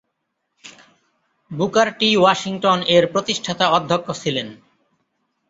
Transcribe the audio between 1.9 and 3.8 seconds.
টি Washington এর প্রতিষ্ঠাতা